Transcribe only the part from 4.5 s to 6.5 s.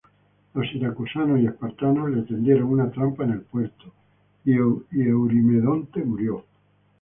Eurimedonte murió.